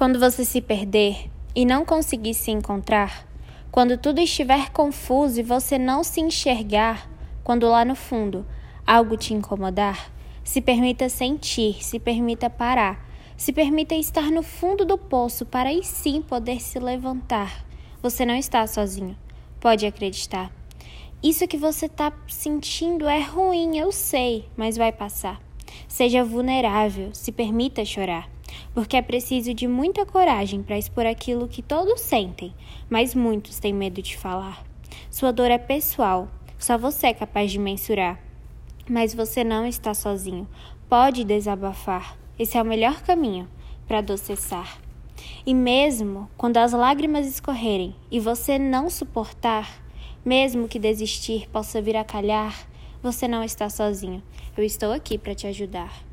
Quando 0.00 0.18
você 0.18 0.46
se 0.46 0.62
perder 0.62 1.30
e 1.54 1.66
não 1.66 1.84
conseguir 1.84 2.32
se 2.32 2.50
encontrar, 2.50 3.28
quando 3.70 3.98
tudo 3.98 4.18
estiver 4.18 4.70
confuso 4.70 5.38
e 5.38 5.42
você 5.42 5.76
não 5.76 6.02
se 6.02 6.22
enxergar, 6.22 7.06
quando 7.44 7.68
lá 7.68 7.84
no 7.84 7.94
fundo 7.94 8.46
algo 8.86 9.14
te 9.14 9.34
incomodar, 9.34 10.10
se 10.42 10.62
permita 10.62 11.10
sentir, 11.10 11.84
se 11.84 11.98
permita 11.98 12.48
parar, 12.48 13.06
se 13.36 13.52
permita 13.52 13.94
estar 13.94 14.30
no 14.30 14.42
fundo 14.42 14.86
do 14.86 14.96
poço 14.96 15.44
para 15.44 15.68
aí 15.68 15.84
sim 15.84 16.22
poder 16.22 16.62
se 16.62 16.78
levantar. 16.78 17.62
Você 18.02 18.24
não 18.24 18.36
está 18.36 18.66
sozinho, 18.66 19.18
pode 19.60 19.84
acreditar. 19.84 20.50
Isso 21.22 21.46
que 21.46 21.58
você 21.58 21.84
está 21.84 22.10
sentindo 22.26 23.06
é 23.06 23.20
ruim, 23.20 23.76
eu 23.76 23.92
sei, 23.92 24.48
mas 24.56 24.78
vai 24.78 24.92
passar. 24.92 25.38
Seja 25.86 26.24
vulnerável, 26.24 27.10
se 27.12 27.30
permita 27.30 27.84
chorar 27.84 28.30
porque 28.74 28.96
é 28.96 29.02
preciso 29.02 29.52
de 29.52 29.66
muita 29.66 30.06
coragem 30.06 30.62
para 30.62 30.78
expor 30.78 31.06
aquilo 31.06 31.48
que 31.48 31.62
todos 31.62 32.00
sentem, 32.00 32.54
mas 32.88 33.14
muitos 33.14 33.58
têm 33.58 33.72
medo 33.72 34.00
de 34.00 34.16
falar. 34.16 34.64
Sua 35.10 35.32
dor 35.32 35.50
é 35.50 35.58
pessoal, 35.58 36.28
só 36.58 36.78
você 36.78 37.08
é 37.08 37.14
capaz 37.14 37.50
de 37.50 37.58
mensurar. 37.58 38.20
Mas 38.88 39.14
você 39.14 39.44
não 39.44 39.66
está 39.66 39.94
sozinho, 39.94 40.48
pode 40.88 41.24
desabafar, 41.24 42.16
esse 42.38 42.56
é 42.56 42.62
o 42.62 42.66
melhor 42.66 43.02
caminho 43.02 43.48
para 43.86 43.98
adocessar. 43.98 44.78
E 45.44 45.54
mesmo 45.54 46.28
quando 46.36 46.56
as 46.56 46.72
lágrimas 46.72 47.26
escorrerem 47.26 47.94
e 48.10 48.18
você 48.20 48.58
não 48.58 48.88
suportar, 48.88 49.82
mesmo 50.24 50.68
que 50.68 50.78
desistir 50.78 51.48
possa 51.50 51.80
vir 51.80 51.96
a 51.96 52.04
calhar, 52.04 52.66
você 53.02 53.26
não 53.26 53.42
está 53.42 53.68
sozinho. 53.68 54.22
Eu 54.56 54.64
estou 54.64 54.92
aqui 54.92 55.16
para 55.16 55.34
te 55.34 55.46
ajudar. 55.46 56.09